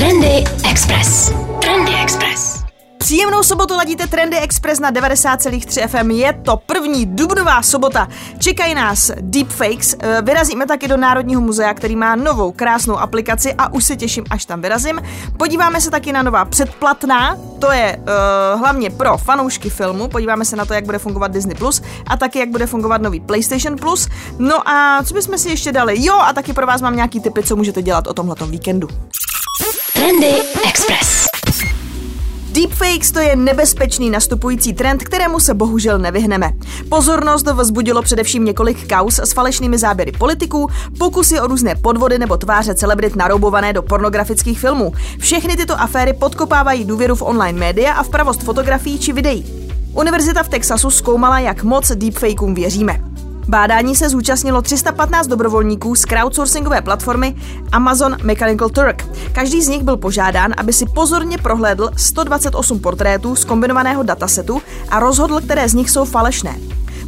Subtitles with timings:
[0.00, 1.32] Trendy Express.
[1.60, 2.64] Trendy Express.
[2.98, 6.10] Příjemnou sobotu ladíte Trendy Express na 90,3 FM.
[6.10, 8.08] Je to první dubnová sobota.
[8.38, 9.96] Čekají nás deepfakes.
[9.98, 14.24] Eh, Vyrazíme taky do Národního muzea, který má novou krásnou aplikaci a už se těším,
[14.30, 15.02] až tam vyrazím.
[15.36, 17.36] Podíváme se taky na nová předplatná.
[17.58, 20.08] To je uh, hlavně pro fanoušky filmu.
[20.08, 23.20] Podíváme se na to, jak bude fungovat Disney Plus a taky, jak bude fungovat nový
[23.20, 24.08] PlayStation Plus.
[24.38, 26.04] No a co bychom si ještě dali?
[26.04, 28.88] Jo, a taky pro vás mám nějaký tipy, co můžete dělat o tomhletom víkendu.
[30.00, 30.34] Trendy
[30.68, 31.26] Express.
[32.52, 36.52] Deepfakes to je nebezpečný nastupující trend, kterému se bohužel nevyhneme.
[36.88, 42.74] Pozornost vzbudilo především několik kaus s falešnými záběry politiků, pokusy o různé podvody nebo tváře
[42.74, 44.92] celebrit naroubované do pornografických filmů.
[45.18, 49.44] Všechny tyto aféry podkopávají důvěru v online média a v pravost fotografií či videí.
[49.92, 53.09] Univerzita v Texasu zkoumala, jak moc deepfakeům věříme.
[53.50, 57.36] Bádání se zúčastnilo 315 dobrovolníků z crowdsourcingové platformy
[57.72, 59.06] Amazon Mechanical Turk.
[59.32, 65.00] Každý z nich byl požádán, aby si pozorně prohlédl 128 portrétů z kombinovaného datasetu a
[65.00, 66.56] rozhodl, které z nich jsou falešné.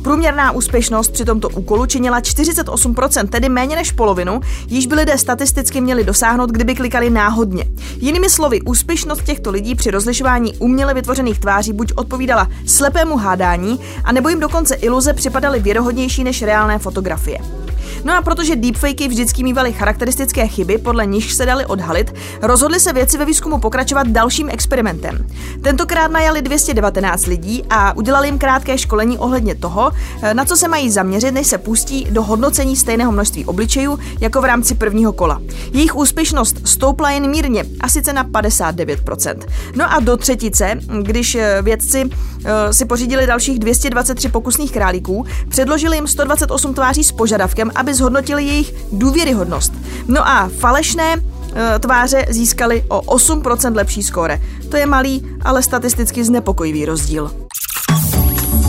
[0.02, 5.80] Průměrná úspěšnost při tomto úkolu činila 48%, tedy méně než polovinu, již by lidé statisticky
[5.80, 7.64] měli dosáhnout, kdyby klikali náhodně.
[7.96, 14.28] Jinými slovy, úspěšnost těchto lidí při rozlišování uměle vytvořených tváří buď odpovídala slepému hádání, anebo
[14.28, 17.61] jim dokonce iluze připadaly věrohodnější než reálné fotografie.
[18.04, 22.92] No a protože deepfakey vždycky mývaly charakteristické chyby, podle nich se dali odhalit, rozhodli se
[22.92, 25.26] věci ve výzkumu pokračovat dalším experimentem.
[25.62, 29.90] Tentokrát najali 219 lidí a udělali jim krátké školení ohledně toho,
[30.32, 34.44] na co se mají zaměřit, než se pustí do hodnocení stejného množství obličejů jako v
[34.44, 35.40] rámci prvního kola.
[35.72, 39.36] Jejich úspěšnost stoupla jen mírně, a sice na 59%.
[39.76, 42.10] No a do třetice, když vědci
[42.44, 48.44] eh, si pořídili dalších 223 pokusných králíků, předložili jim 128 tváří s požadavkem, aby zhodnotili
[48.44, 49.72] jejich důvěryhodnost.
[50.08, 54.40] No a falešné e, tváře získaly o 8% lepší skóre.
[54.70, 57.30] To je malý, ale statisticky znepokojivý rozdíl.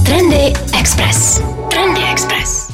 [0.05, 1.41] Trendy Express.
[1.69, 2.73] Trendy Express.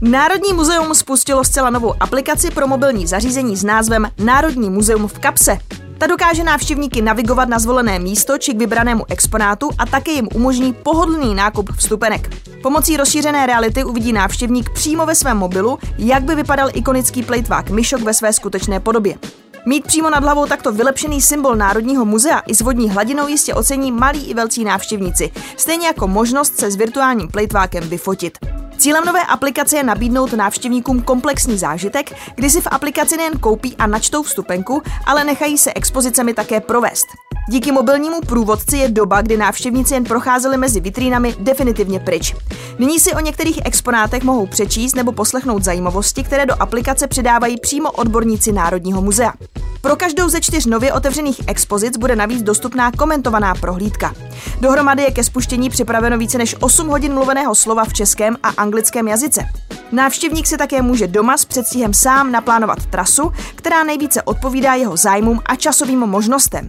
[0.00, 5.58] Národní muzeum spustilo zcela novou aplikaci pro mobilní zařízení s názvem Národní muzeum v kapse.
[6.02, 10.72] Ta dokáže návštěvníky navigovat na zvolené místo či k vybranému exponátu a také jim umožní
[10.72, 12.30] pohodlný nákup vstupenek.
[12.62, 18.00] Pomocí rozšířené reality uvidí návštěvník přímo ve svém mobilu, jak by vypadal ikonický plejtvák myšok
[18.00, 19.14] ve své skutečné podobě.
[19.66, 23.92] Mít přímo nad hlavou takto vylepšený symbol Národního muzea i s vodní hladinou jistě ocení
[23.92, 28.61] malí i velcí návštěvníci, stejně jako možnost se s virtuálním plejtvákem vyfotit.
[28.82, 33.86] Cílem nové aplikace je nabídnout návštěvníkům komplexní zážitek, kdy si v aplikaci nejen koupí a
[33.86, 37.06] načtou vstupenku, ale nechají se expozicemi také provést.
[37.48, 42.34] Díky mobilnímu průvodci je doba, kdy návštěvníci jen procházeli mezi vitrínami definitivně pryč.
[42.78, 47.90] Nyní si o některých exponátech mohou přečíst nebo poslechnout zajímavosti, které do aplikace přidávají přímo
[47.90, 49.32] odborníci Národního muzea.
[49.80, 54.14] Pro každou ze čtyř nově otevřených expozic bude navíc dostupná komentovaná prohlídka.
[54.60, 59.08] Dohromady je ke spuštění připraveno více než 8 hodin mluveného slova v českém a anglickém
[59.08, 59.44] jazyce.
[59.92, 65.40] Návštěvník si také může doma s předstihem sám naplánovat trasu, která nejvíce odpovídá jeho zájmům
[65.46, 66.68] a časovým možnostem.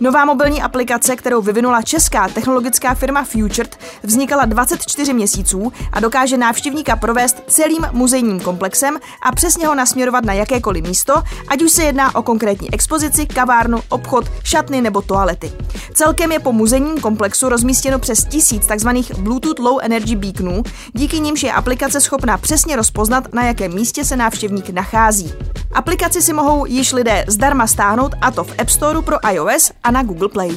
[0.00, 6.96] Nová mobilní aplikace, kterou vyvinula česká technologická firma Futured, vznikala 24 měsíců a dokáže návštěvníka
[6.96, 12.14] provést celým muzejním komplexem a přesně ho nasměrovat na jakékoliv místo, ať už se jedná
[12.14, 15.52] o konkrétní expozici, kavárnu, obchod, šatny nebo toalety.
[15.94, 18.88] Celkem je po muzejním komplexu rozmístěno přes tisíc tzv.
[19.18, 20.62] Bluetooth Low Energy beaconů,
[20.92, 25.34] díky nimž je aplikace schopná přesně rozpoznat, na jakém místě se návštěvník nachází.
[25.72, 29.90] Aplikaci si mohou již lidé zdarma stáhnout a to v App Store pro iOS a
[29.90, 30.50] na Google Play.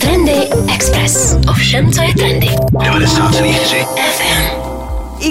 [0.00, 1.36] Trendy Express.
[1.50, 2.46] Ovšem, co je trendy.
[2.46, 4.72] 90,3 FM.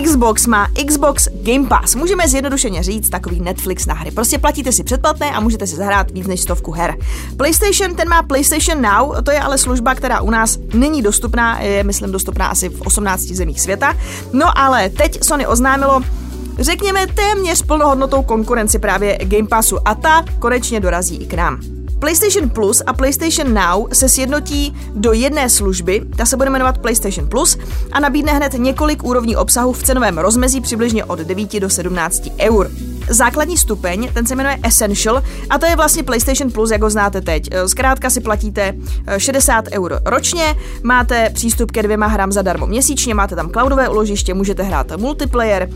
[0.04, 1.96] Xbox má Xbox Game Pass.
[1.96, 4.12] Můžeme zjednodušeně říct takový Netflix na hry.
[4.12, 6.96] Prostě platíte si předplatné a můžete si zahrát víc než stovku her.
[7.38, 11.84] PlayStation, ten má PlayStation Now, to je ale služba, která u nás není dostupná, je
[11.84, 13.94] myslím dostupná asi v 18 zemích světa.
[14.34, 16.02] No ale teď Sony oznámilo,
[16.60, 21.81] řekněme téměř plnohodnotou konkurenci právě Game Passu a ta konečně dorazí i k nám.
[22.02, 27.30] PlayStation Plus a PlayStation Now se sjednotí do jedné služby, ta se bude jmenovat PlayStation
[27.30, 27.58] Plus
[27.92, 32.72] a nabídne hned několik úrovní obsahu v cenovém rozmezí přibližně od 9 do 17 eur.
[33.10, 37.22] Základní stupeň, ten se jmenuje Essential a to je vlastně PlayStation Plus, jak ho znáte
[37.22, 37.50] teď.
[37.66, 38.74] Zkrátka si platíte
[39.18, 44.64] 60 eur ročně, máte přístup ke dvěma hrám zadarmo měsíčně, máte tam cloudové uložiště, můžete
[44.64, 45.70] hrát multiplayer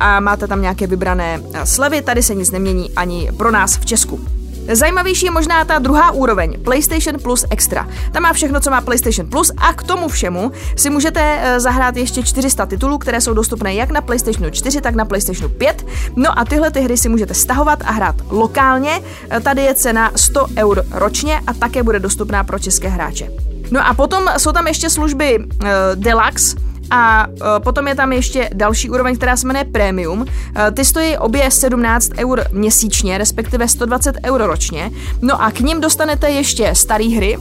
[0.00, 4.41] a máte tam nějaké vybrané slevy, tady se nic nemění ani pro nás v Česku.
[4.68, 7.88] Zajímavější je možná ta druhá úroveň, PlayStation Plus Extra.
[8.12, 11.96] Tam má všechno, co má PlayStation Plus a k tomu všemu si můžete eh, zahrát
[11.96, 15.86] ještě 400 titulů, které jsou dostupné jak na PlayStation 4, tak na PlayStation 5.
[16.16, 19.00] No a tyhle ty hry si můžete stahovat a hrát lokálně.
[19.30, 23.30] Eh, tady je cena 100 eur ročně a také bude dostupná pro české hráče.
[23.70, 26.56] No a potom jsou tam ještě služby uh, Deluxe,
[26.90, 30.20] a uh, potom je tam ještě další úroveň, která se jmenuje Premium.
[30.20, 30.26] Uh,
[30.74, 34.90] ty stojí obě 17 eur měsíčně, respektive 120 eur ročně.
[35.22, 37.38] No a k ním dostanete ještě staré hry,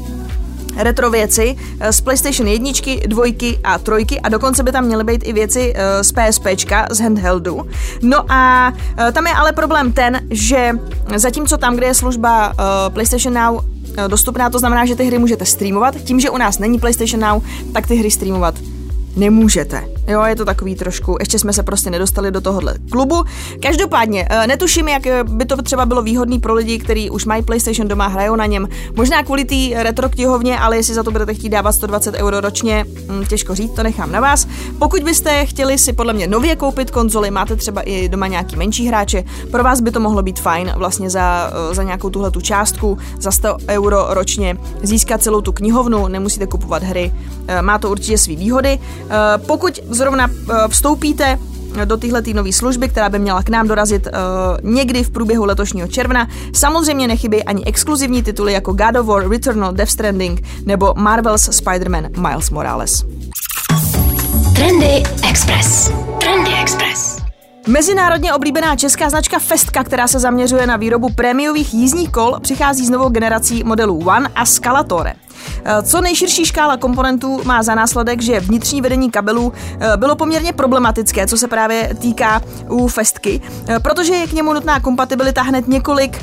[0.78, 1.56] retro věci
[1.92, 2.72] z PlayStation 1,
[3.08, 3.24] 2
[3.64, 6.46] a 3 a dokonce by tam měly být i věci z PSP,
[6.92, 7.62] z handheldu.
[8.02, 8.74] No a
[9.14, 10.72] tam je ale problém ten, že
[11.16, 12.54] zatímco tam, kde je služba
[12.94, 13.62] PlayStation Now
[14.08, 17.42] dostupná, to znamená, že ty hry můžete streamovat, tím, že u nás není PlayStation Now,
[17.74, 18.56] tak ty hry streamovat
[19.16, 19.91] nemůžete.
[20.08, 23.24] Jo, je to takový trošku, ještě jsme se prostě nedostali do tohohle klubu.
[23.62, 27.44] Každopádně, eh, netuším, jak eh, by to třeba bylo výhodný pro lidi, kteří už mají
[27.44, 28.68] PlayStation doma, hrajou na něm.
[28.96, 32.86] Možná kvůli té retro knihovně, ale jestli za to budete chtít dávat 120 euro ročně,
[33.08, 34.48] hm, těžko říct, to nechám na vás.
[34.80, 38.88] Pokud byste chtěli si podle mě nově koupit konzoli, máte třeba i doma nějaký menší
[38.88, 42.42] hráče, pro vás by to mohlo být fajn vlastně za, eh, za nějakou tuhle tu
[42.42, 47.14] částku, za 100 euro ročně získat celou tu knihovnu, nemusíte kupovat hry,
[47.62, 48.80] má to určitě své výhody.
[49.38, 51.40] Pokud zrovna eh, vstoupíte
[51.86, 55.88] do téhle nové služby, která by měla k nám dorazit uh, někdy v průběhu letošního
[55.88, 56.28] června.
[56.54, 62.30] Samozřejmě nechybí ani exkluzivní tituly jako God of War, Returnal, Death Stranding nebo Marvel's Spider-Man
[62.30, 63.06] Miles Morales.
[64.56, 65.92] Trendy Express.
[66.20, 67.22] Trendy Express.
[67.68, 72.90] Mezinárodně oblíbená česká značka Festka, která se zaměřuje na výrobu prémiových jízdních kol, přichází s
[72.90, 75.14] novou generací modelů One a Scalatore.
[75.66, 80.54] Eh, co nejširší škála komponentů má za následek, že vnitřní vedení kabelů eh, bylo poměrně
[80.54, 85.68] problematické, co se právě týká u Festky, eh, protože je k němu nutná kompatibilita hned
[85.68, 86.22] několik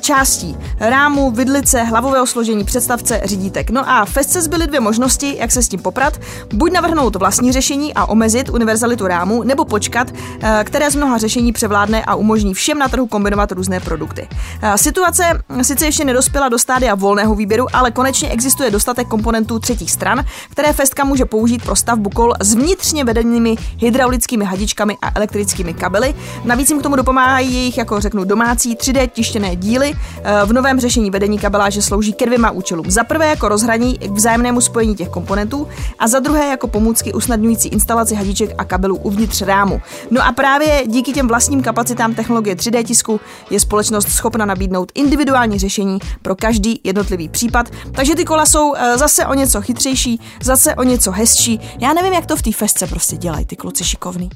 [0.00, 0.56] částí.
[0.80, 3.70] Rámu, vidlice, hlavového složení, představce, řídítek.
[3.70, 6.20] No a Festce zbyly dvě možnosti, jak se s tím poprat.
[6.54, 10.12] Buď navrhnout vlastní řešení a omezit univerzalitu rámu, nebo počkat,
[10.42, 14.28] e, které z mnoha řešení převládne a umožní všem na trhu kombinovat různé produkty.
[14.62, 19.92] E, situace sice ještě nedospěla do stádia volného výběru, ale konečně existuje dostatek komponentů třetích
[19.92, 25.74] stran, které Festka může použít pro stavbu kol s vnitřně vedenými hydraulickými hadičkami a elektrickými
[25.74, 26.14] kabely.
[26.44, 29.94] Navíc jim k tomu dopomáhají jejich, jako řeknu, domácí 3D tištěné vypuštěné díly.
[30.24, 32.90] Eh, v novém řešení vedení kabeláže slouží ke dvěma účelům.
[32.90, 37.68] Za prvé jako rozhraní k vzájemnému spojení těch komponentů a za druhé jako pomůcky usnadňující
[37.68, 39.80] instalaci hadiček a kabelů uvnitř rámu.
[40.10, 43.20] No a právě díky těm vlastním kapacitám technologie 3D tisku
[43.50, 47.70] je společnost schopna nabídnout individuální řešení pro každý jednotlivý případ.
[47.92, 51.60] Takže ty kola jsou eh, zase o něco chytřejší, zase o něco hezčí.
[51.78, 54.30] Já nevím, jak to v té festce prostě dělají ty kluci šikovný.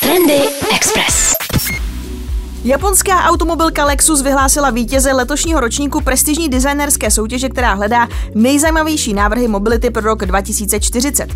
[0.00, 0.40] Trendy
[0.74, 1.34] Express.
[2.66, 9.90] Japonská automobilka Lexus vyhlásila vítěze letošního ročníku prestižní designerské soutěže, která hledá nejzajímavější návrhy mobility
[9.90, 11.28] pro rok 2040.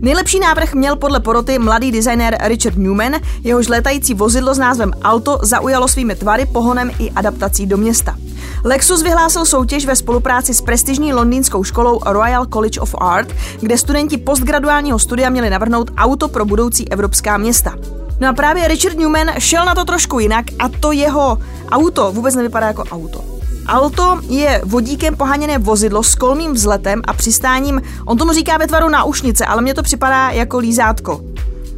[0.00, 5.38] Nejlepší návrh měl podle poroty mladý designér Richard Newman, jehož letající vozidlo s názvem Alto
[5.42, 8.16] zaujalo svými tvary, pohonem i adaptací do města.
[8.64, 13.28] Lexus vyhlásil soutěž ve spolupráci s prestižní londýnskou školou Royal College of Art,
[13.60, 17.74] kde studenti postgraduálního studia měli navrhnout auto pro budoucí evropská města.
[18.20, 21.38] No a právě Richard Newman šel na to trošku jinak a to jeho
[21.70, 23.24] auto vůbec nevypadá jako auto.
[23.68, 28.88] Auto je vodíkem poháněné vozidlo s kolmým vzletem a přistáním, on tomu říká ve tvaru
[28.88, 31.20] náušnice, ale mně to připadá jako lízátko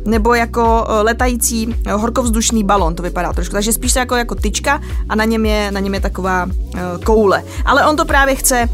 [0.08, 3.52] nebo jako eh, letající eh, horkovzdušný balon, to vypadá trošku.
[3.52, 6.50] Takže spíš jako, jako tyčka a na něm je, na něm je taková uh,
[7.05, 7.44] koule.
[7.65, 8.69] Ale on to právě chce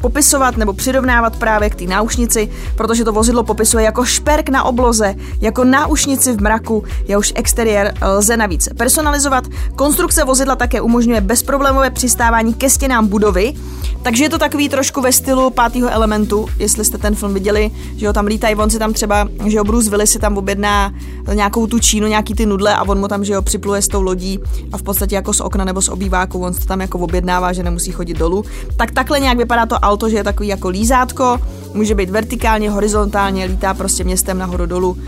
[0.00, 5.14] popisovat nebo přirovnávat právě k té náušnici, protože to vozidlo popisuje jako šperk na obloze,
[5.40, 9.44] jako náušnici v mraku, jehož exteriér lze navíc personalizovat.
[9.76, 13.54] Konstrukce vozidla také umožňuje bezproblémové přistávání ke stěnám budovy,
[14.02, 18.06] takže je to takový trošku ve stylu pátého elementu, jestli jste ten film viděli, že
[18.06, 20.92] ho tam lítají, on si tam třeba, že jo, Bruce Willis si tam objedná
[21.34, 24.02] nějakou tu čínu, nějaký ty nudle a on mu tam, že jo, připluje s tou
[24.02, 24.40] lodí
[24.72, 27.62] a v podstatě jako z okna nebo z obýváku, on se tam jako objednává, že
[27.62, 28.44] nemusí chodit dolů.
[28.76, 31.38] Tak takhle nějak vypadá to auto, že je takový jako lízátko,
[31.74, 34.98] může být vertikálně, horizontálně, lítá prostě městem nahoru dolů,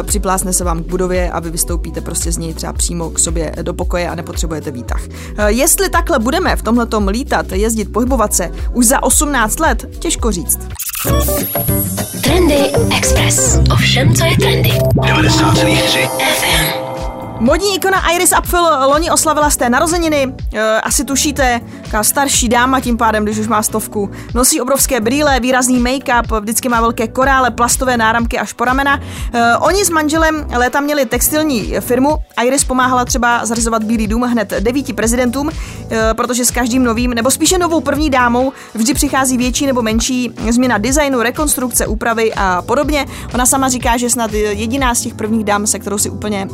[0.00, 3.18] e, připlásne se vám k budově a vy vystoupíte prostě z něj třeba přímo k
[3.18, 5.02] sobě do pokoje a nepotřebujete výtah.
[5.36, 10.32] E, jestli takhle budeme v tomhle lítat, jezdit, pohybovat se už za 18 let, těžko
[10.32, 10.58] říct.
[12.22, 13.58] Trendy Express.
[13.72, 14.70] Ovšem, co je trendy.
[14.70, 16.80] 90,3 FM.
[17.40, 20.34] Modní ikona Iris Apfel loni oslavila z té narozeniny.
[20.52, 24.10] E, asi tušíte, taká starší dáma tím pádem, když už má stovku.
[24.34, 29.00] Nosí obrovské brýle, výrazný make-up, vždycky má velké korále, plastové náramky až po ramena.
[29.32, 32.16] E, oni s manželem léta měli textilní firmu.
[32.44, 37.30] Iris pomáhala třeba zařizovat Bílý dům hned devíti prezidentům, e, protože s každým novým, nebo
[37.30, 43.06] spíše novou první dámou, vždy přichází větší nebo menší změna designu, rekonstrukce, úpravy a podobně.
[43.34, 46.48] Ona sama říká, že snad jediná z těch prvních dám, se kterou si úplně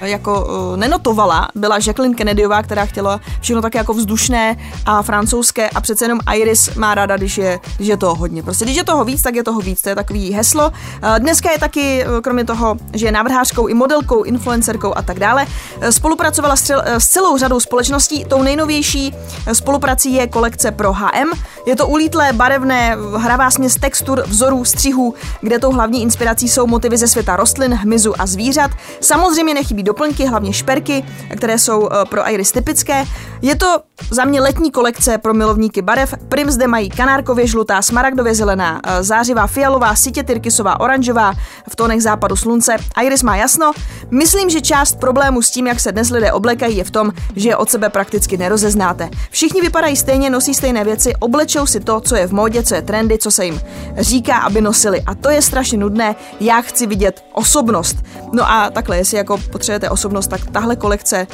[0.00, 4.43] jako uh, nenotovala, byla Jacqueline Kennedyová, která chtěla všechno také jako vzdušné
[4.86, 8.42] a francouzské a přece jenom Iris má ráda, když je, když je toho hodně.
[8.42, 10.68] Prostě když je toho víc, tak je toho víc, to je takový heslo.
[10.68, 15.18] Uh, dneska je taky, uh, kromě toho, že je návrhářkou i modelkou, influencerkou a tak
[15.18, 18.24] dále, uh, spolupracovala s, s celou řadou společností.
[18.24, 19.14] Tou nejnovější
[19.52, 21.30] spoluprací je kolekce pro HM.
[21.66, 26.96] Je to ulítlé, barevné, hravá směs textur, vzorů, střihů, kde tou hlavní inspirací jsou motivy
[26.96, 28.70] ze světa rostlin, hmyzu a zvířat.
[29.00, 31.04] Samozřejmě nechybí doplňky, hlavně šperky,
[31.36, 33.04] které jsou eh, pro Iris typické.
[33.42, 36.14] Je to za mě letní kolekce pro milovníky barev.
[36.28, 41.32] Prim zde mají kanárkově žlutá, smaragdově zelená, eh, zářivá fialová, sítě tyrkysová, oranžová,
[41.68, 42.76] v tónech západu slunce.
[43.02, 43.72] Iris má jasno.
[44.10, 47.48] Myslím, že část problému s tím, jak se dnes lidé oblekají, je v tom, že
[47.48, 49.10] je od sebe prakticky nerozeznáte.
[49.30, 52.82] Všichni vypadají stejně, nosí stejné věci, oblečou si to, co je v módě, co je
[52.82, 53.60] trendy, co se jim
[53.98, 55.02] říká, aby nosili.
[55.06, 56.16] A to je strašně nudné.
[56.40, 57.96] Já chci vidět osobnost.
[58.32, 61.26] No a takhle, jestli jako potřebujete osobnost, tak tahle kolekce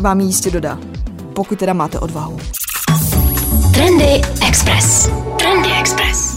[0.00, 0.78] vám ji jistě dodá.
[1.34, 2.38] Pokud teda máte odvahu.
[3.74, 5.10] Trendy Express.
[5.38, 6.29] Trendy Express.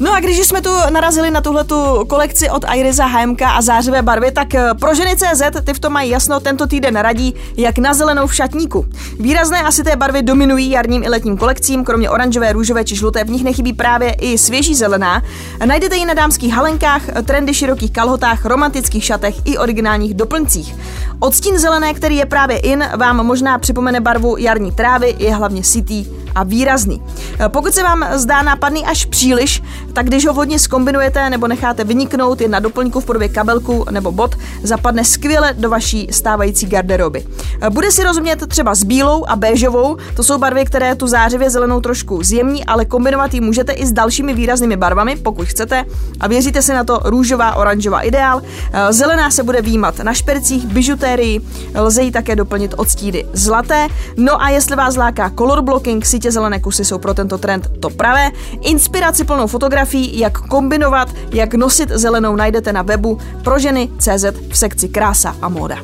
[0.00, 1.64] No a když jsme tu narazili na tuhle
[2.06, 5.92] kolekci od Irisa HMK a zářivé barvy, tak eh, pro ženy CZ ty v tom
[5.92, 8.86] mají jasno, tento týden radí, jak na zelenou v šatníku.
[9.18, 13.30] Výrazné asi té barvy dominují jarním i letním kolekcím, kromě oranžové, růžové či žluté, v
[13.30, 15.22] nich nechybí právě i svěží zelená.
[15.64, 20.74] Najdete ji na dámských halenkách, trendy širokých kalhotách, romantických šatech i originálních doplňcích.
[21.20, 26.06] Odstín zelené, který je právě in, vám možná připomene barvu jarní trávy, je hlavně sitý
[26.34, 27.02] a výrazný.
[27.40, 31.84] Eh, pokud se vám zdá nápadný až příliš, tak když ho vhodně skombinujete nebo necháte
[31.84, 37.24] vyniknout jen na doplňku v podobě kabelku nebo bot, zapadne skvěle do vaší stávající garderoby.
[37.70, 41.80] Bude si rozumět třeba s bílou a béžovou, to jsou barvy, které tu zářivě zelenou
[41.80, 45.84] trošku zjemní, ale kombinovat ji můžete i s dalšími výraznými barvami, pokud chcete.
[46.20, 48.42] A věříte si na to růžová, oranžová ideál.
[48.90, 51.40] Zelená se bude výjímat na špercích, bižutérii,
[51.74, 53.88] lze ji také doplnit odstíny zlaté.
[54.16, 57.90] No a jestli vás láká color blocking, sítě zelené kusy jsou pro tento trend to
[57.90, 58.30] pravé.
[58.60, 59.46] Inspiraci plnou
[59.78, 65.36] fotografií, jak kombinovat, jak nosit zelenou najdete na webu pro ženy CZ v sekci krása
[65.42, 65.76] a móda.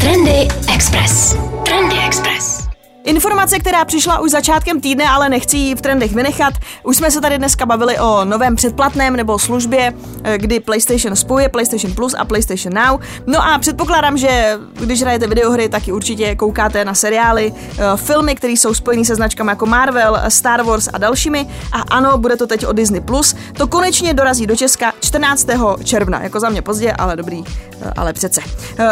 [0.00, 1.36] Trendy Express.
[1.64, 2.65] Trendy Express.
[3.06, 6.54] Informace, která přišla už začátkem týdne, ale nechci ji v trendech vynechat.
[6.82, 9.94] Už jsme se tady dneska bavili o novém předplatném nebo službě,
[10.24, 13.00] eh, kdy PlayStation spojuje PlayStation Plus a PlayStation Now.
[13.26, 18.52] No a předpokládám, že když hrajete videohry, taky určitě koukáte na seriály, eh, filmy, které
[18.52, 21.46] jsou spojené se značkami jako Marvel, Star Wars a dalšími.
[21.72, 23.34] A ano, bude to teď o Disney Plus.
[23.52, 25.76] To konečně dorazí do Česka 14.
[25.84, 26.22] června.
[26.22, 27.44] Jako za mě pozdě, ale dobrý,
[27.82, 28.40] eh, ale přece.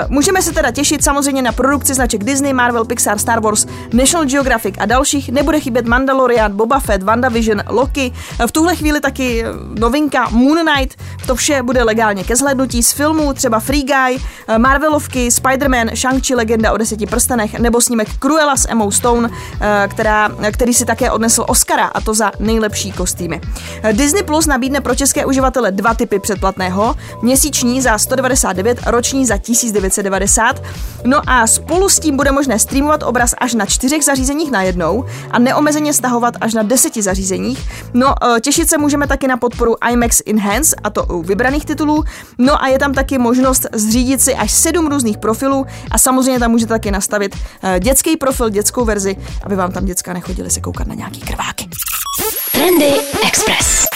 [0.08, 3.66] Můžeme se teda těšit samozřejmě na produkci značek Disney, Marvel, Pixar, Star Wars,
[4.04, 8.12] National Geographic a dalších nebude chybět Mandalorian, Boba Fett, WandaVision, Loki.
[8.46, 9.44] V tuhle chvíli taky
[9.78, 10.98] novinka Moon Knight.
[11.26, 14.18] To vše bude legálně ke zhlednutí z filmů, třeba Free Guy,
[14.58, 19.30] Marvelovky, Spider-Man, Shang-Chi legenda o deseti prstenech nebo snímek Cruella s Emma Stone,
[19.60, 23.40] eh, která, který si také odnesl Oscara a to za nejlepší kostýmy.
[23.92, 30.62] Disney Plus nabídne pro české uživatele dva typy předplatného, měsíční za 199, roční za 1990.
[31.04, 35.04] No a spolu s tím bude možné streamovat obraz až na čtyřech čtyřech zařízeních najednou
[35.30, 37.68] a neomezeně stahovat až na deseti zařízeních.
[37.94, 42.04] No, e, těšit se můžeme taky na podporu IMAX Enhance, a to u vybraných titulů.
[42.38, 46.50] No a je tam taky možnost zřídit si až sedm různých profilů a samozřejmě tam
[46.50, 50.86] můžete taky nastavit e, dětský profil, dětskou verzi, aby vám tam děcka nechodili se koukat
[50.86, 51.68] na nějaký krváky.
[52.52, 52.94] Trendy
[53.26, 53.93] Express.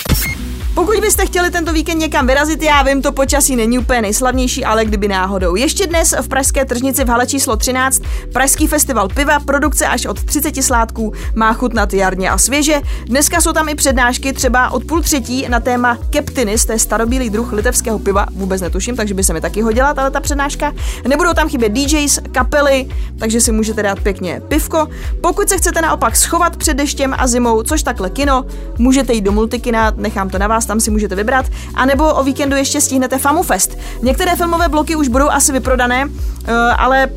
[0.78, 4.84] Pokud byste chtěli tento víkend někam vyrazit, já vím, to počasí není úplně nejslavnější, ale
[4.84, 5.56] kdyby náhodou.
[5.56, 10.24] Ještě dnes v Pražské tržnici v hale číslo 13 Pražský festival piva, produkce až od
[10.24, 12.80] 30 sládků, má chutnat jarně a svěže.
[13.06, 17.30] Dneska jsou tam i přednášky třeba od půl třetí na téma Keptinis, to je starobílý
[17.30, 20.72] druh litevského piva, vůbec netuším, takže by se mi taky hodila tato ta přednáška.
[21.08, 24.88] Nebudou tam chybět DJs, kapely, takže si můžete dát pěkně pivko.
[25.20, 28.44] Pokud se chcete naopak schovat před deštěm a zimou, což takhle kino,
[28.78, 32.22] můžete jít do multikina, nechám to na vás, tam si můžete vybrat, a nebo o
[32.24, 33.78] víkendu ještě stihnete FamuFest.
[34.02, 36.04] Některé filmové bloky už budou asi vyprodané,
[36.46, 37.08] eh, ale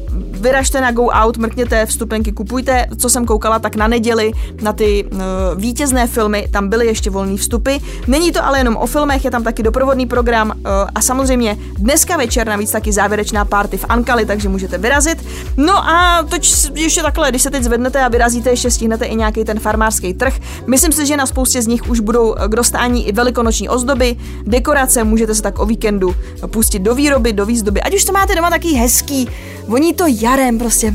[0.41, 2.85] vyražte na Go Out, mrkněte, vstupenky kupujte.
[2.97, 4.31] Co jsem koukala, tak na neděli
[4.61, 5.19] na ty uh,
[5.55, 7.75] vítězné filmy tam byly ještě volné vstupy.
[8.07, 10.63] Není to ale jenom o filmech, je tam taky doprovodný program uh,
[10.95, 15.25] a samozřejmě dneska večer navíc taky závěrečná party v Ankali, takže můžete vyrazit.
[15.57, 19.43] No a toč ještě takhle, když se teď zvednete a vyrazíte, ještě stihnete i nějaký
[19.43, 20.33] ten farmářský trh.
[20.67, 25.03] Myslím si, že na spoustě z nich už budou k dostání i velikonoční ozdoby, dekorace,
[25.03, 26.15] můžete se tak o víkendu
[26.47, 27.81] pustit do výroby, do výzdoby.
[27.81, 29.29] Ať už to máte doma taky hezký,
[29.71, 30.93] voní to jarem prostě.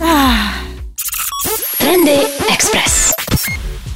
[0.00, 0.54] Ah.
[1.78, 2.18] Trendy
[2.52, 3.12] Express.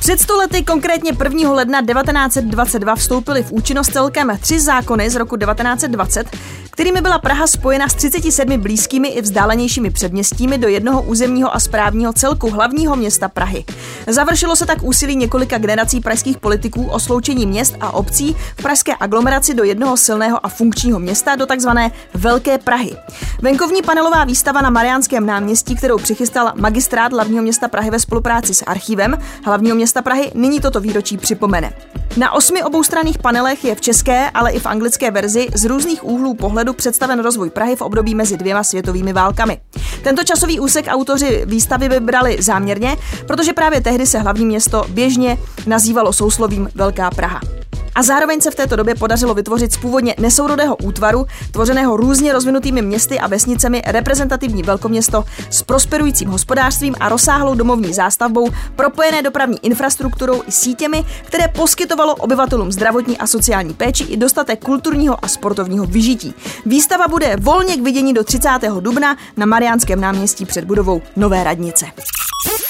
[0.00, 1.52] Před stolety, konkrétně 1.
[1.52, 6.36] ledna 1922, vstoupily v účinnost celkem tři zákony z roku 1920,
[6.78, 12.12] kterými byla Praha spojena s 37 blízkými i vzdálenějšími předměstími do jednoho územního a správního
[12.12, 13.64] celku hlavního města Prahy.
[14.06, 18.92] Završilo se tak úsilí několika generací pražských politiků o sloučení měst a obcí v pražské
[19.00, 22.96] aglomeraci do jednoho silného a funkčního města do takzvané Velké Prahy.
[23.42, 28.64] Venkovní panelová výstava na Mariánském náměstí, kterou přichystal magistrát hlavního města Prahy ve spolupráci s
[28.64, 31.72] archivem hlavního města Prahy, nyní toto výročí připomene.
[32.16, 36.34] Na osmi oboustranných panelech je v české, ale i v anglické verzi z různých úhlů
[36.34, 39.58] pohledu představen rozvoj Prahy v období mezi dvěma světovými válkami.
[40.02, 42.96] Tento časový úsek autoři výstavy vybrali záměrně,
[43.26, 47.57] protože právě tehdy se hlavní město běžně nazývalo souslovím Velká Praha.
[47.98, 52.82] A zároveň se v této době podařilo vytvořit z původně nesourodého útvaru, tvořeného různě rozvinutými
[52.82, 60.42] městy a vesnicemi, reprezentativní velkoměsto s prosperujícím hospodářstvím a rozsáhlou domovní zástavbou, propojené dopravní infrastrukturou
[60.46, 66.34] i sítěmi, které poskytovalo obyvatelům zdravotní a sociální péči i dostatek kulturního a sportovního vyžití.
[66.66, 68.48] Výstava bude volně k vidění do 30.
[68.80, 71.86] dubna na Mariánském náměstí před budovou Nové radnice.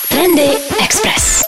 [0.08, 0.48] Trendy
[0.84, 1.42] Express.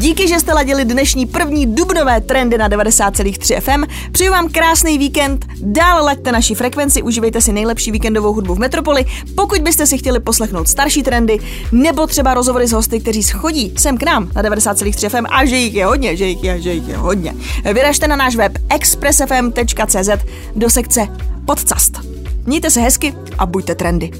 [0.00, 4.10] Díky, že jste ladili dnešní první dubnové trendy na 90,3 FM.
[4.12, 9.04] Přeju vám krásný víkend, dál laďte naši frekvenci, užívejte si nejlepší víkendovou hudbu v Metropoli.
[9.34, 11.38] Pokud byste si chtěli poslechnout starší trendy,
[11.72, 15.56] nebo třeba rozhovory s hosty, kteří schodí sem k nám na 90,3 FM a že
[15.56, 17.34] jich je hodně, že jich je, že jich je hodně.
[17.72, 20.10] Vyražte na náš web expressfm.cz
[20.56, 21.08] do sekce
[21.46, 22.00] podcast.
[22.46, 24.10] Mějte se hezky a buďte trendy.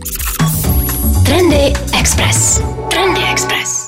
[1.24, 2.60] Trendy Express.
[2.90, 3.79] Trendy Express.